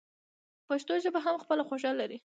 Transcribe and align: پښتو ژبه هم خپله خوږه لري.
پښتو 0.67 0.93
ژبه 1.03 1.19
هم 1.25 1.35
خپله 1.43 1.63
خوږه 1.67 1.91
لري. 1.99 2.17